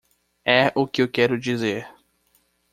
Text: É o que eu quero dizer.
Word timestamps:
É 0.47 0.71
o 0.73 0.87
que 0.87 1.03
eu 1.03 1.07
quero 1.11 1.37
dizer. 1.39 1.87